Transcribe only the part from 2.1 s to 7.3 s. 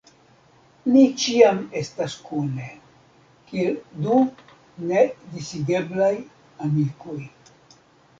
kune, kiel du nedisigeblaj amikoj.